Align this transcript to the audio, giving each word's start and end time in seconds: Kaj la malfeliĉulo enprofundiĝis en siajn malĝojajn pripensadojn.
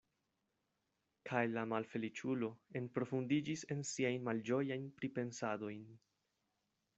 Kaj 1.29 1.41
la 1.57 1.65
malfeliĉulo 1.73 2.49
enprofundiĝis 2.79 3.67
en 3.77 3.85
siajn 3.91 4.27
malĝojajn 4.31 4.89
pripensadojn. 5.03 5.85